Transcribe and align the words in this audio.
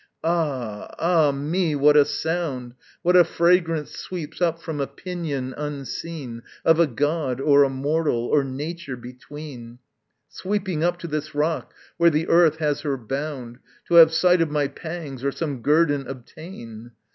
Ah, 0.23 0.95
ah 0.97 1.31
me! 1.31 1.75
what 1.75 1.95
a 1.95 2.05
sound, 2.05 2.73
What 3.03 3.15
a 3.15 3.23
fragrance 3.23 3.91
sweeps 3.91 4.41
up 4.41 4.59
from 4.59 4.81
a 4.81 4.87
pinion 4.87 5.53
unseen 5.55 6.41
Of 6.65 6.79
a 6.79 6.87
god, 6.87 7.39
or 7.39 7.63
a 7.63 7.69
mortal, 7.69 8.25
or 8.25 8.43
nature 8.43 8.97
between, 8.97 9.77
Sweeping 10.27 10.83
up 10.83 10.97
to 11.01 11.07
this 11.07 11.35
rock 11.35 11.75
where 11.97 12.09
the 12.09 12.29
earth 12.29 12.55
has 12.55 12.81
her 12.81 12.97
bound, 12.97 13.59
To 13.89 13.93
have 13.93 14.11
sight 14.11 14.41
of 14.41 14.49
my 14.49 14.67
pangs 14.67 15.23
or 15.23 15.31
some 15.31 15.61
guerdon 15.61 16.07
obtain. 16.07 16.93